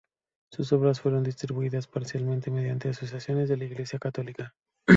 [0.51, 4.55] Sus obras fueron distribuidas principalmente mediante asociaciones de la Iglesia católica.